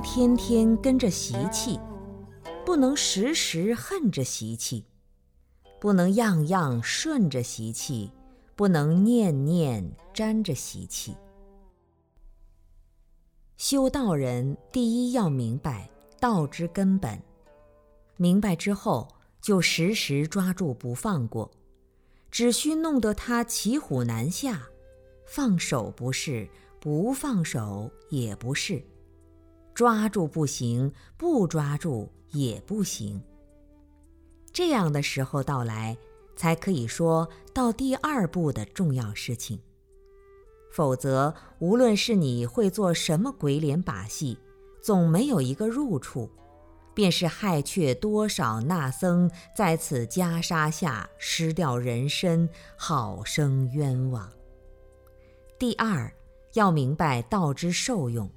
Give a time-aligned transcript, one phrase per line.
[0.00, 1.78] 天天跟着习气，
[2.64, 4.84] 不能时时恨着习气，
[5.80, 8.10] 不能样样顺着习气，
[8.54, 11.16] 不能念念沾着习气。
[13.56, 15.90] 修道人第一要明白
[16.20, 17.20] 道之根本，
[18.16, 19.08] 明白之后
[19.40, 21.50] 就时时抓住不放过，
[22.30, 24.62] 只需弄得他骑虎难下，
[25.26, 28.82] 放手不是，不放手也不是，
[29.78, 33.22] 抓住不行，不抓住也不行。
[34.52, 35.96] 这样的时候到来，
[36.34, 39.60] 才可以说到第二步的重要事情。
[40.72, 44.36] 否则，无论是你会做什么鬼脸把戏，
[44.82, 46.28] 总没有一个入处，
[46.92, 54.28] 便是害却多少那僧在此袈裟下失掉人身，好生冤枉。
[55.56, 56.12] 第二，
[56.54, 58.28] 要明白道之受用，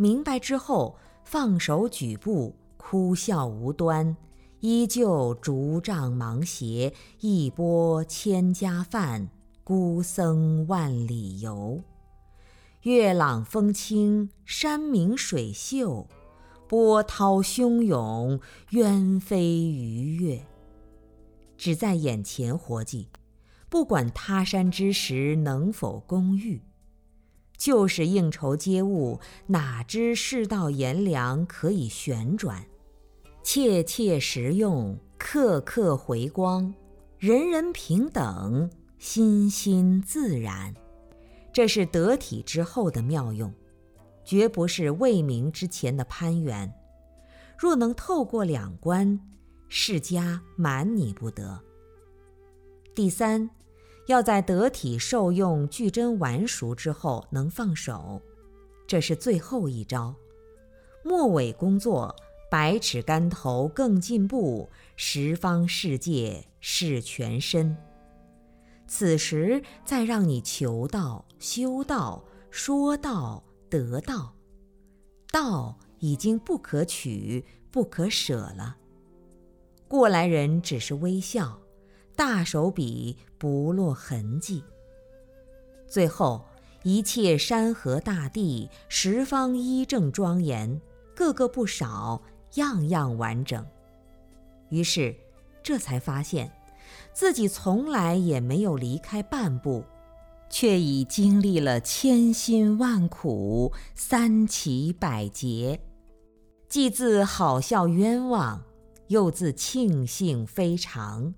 [0.00, 4.16] 明白之后，放手举步，哭笑无端，
[4.60, 9.28] 依旧竹杖芒鞋，一钵千家饭。
[9.62, 11.82] 孤僧万里游，
[12.84, 16.08] 月朗风清，山明水秀，
[16.66, 18.40] 波涛汹涌，
[18.70, 20.46] 鸢飞鱼跃。
[21.58, 23.08] 只在眼前活计，
[23.68, 26.62] 不管他山之石能否攻玉。
[27.60, 32.64] 就是应酬接物，哪知世道炎凉可以旋转？
[33.42, 36.72] 切切实用，刻刻回光，
[37.18, 38.70] 人人平等。
[38.98, 40.74] 心心自然，
[41.52, 43.52] 这是得体之后的妙用，
[44.24, 46.70] 绝不是未明之前的攀援。
[47.58, 49.20] 若能透过两关，
[49.68, 51.60] 世家瞒你不得。
[52.94, 53.48] 第三，
[54.06, 58.20] 要在得体受用、具真完熟之后能放手，
[58.86, 60.14] 这是最后一招。
[61.04, 62.14] 末尾工作，
[62.50, 67.76] 百尺竿头更进步，十方世界是全身。
[68.86, 74.34] 此时再让你求道、修道、说道、得道，
[75.30, 78.76] 道已经不可取、不可舍了。
[79.86, 81.60] 过来人只是微笑，
[82.20, 84.62] 大手笔不落痕迹。
[85.86, 86.44] 最后，
[86.82, 90.78] 一切山河大地、十方一正庄严，
[91.16, 92.20] 个个不少，
[92.56, 93.66] 样样完整。
[94.68, 95.16] 于是，
[95.62, 96.52] 这才发现。
[97.14, 99.82] 自己从来也没有离开半步，
[100.50, 105.80] 却已经历了千辛万苦、三奇百劫，
[106.68, 108.62] 既自好笑冤枉，
[109.06, 111.32] 又自庆幸非常。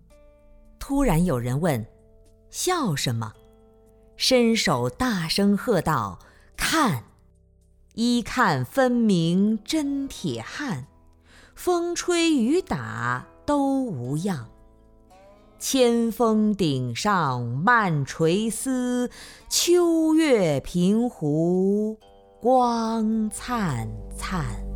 [0.85, 1.87] 突然有人问
[2.51, 3.33] ：“笑什么？”
[4.19, 6.19] 伸手大声喝道
[6.59, 7.05] ：“看！
[7.95, 10.89] 一看分明真铁汉，
[11.55, 14.49] 风吹雨打都无恙。”
[15.61, 19.09] 千峰顶上漫垂丝，
[19.49, 21.97] 秋月平湖
[22.41, 24.72] 光灿灿。